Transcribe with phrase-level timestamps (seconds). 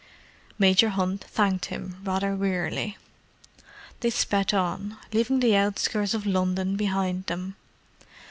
[0.57, 2.97] Major Hunt thanked him, rather wearily.
[3.99, 7.55] They sped on, leaving the outskirts of London behind them.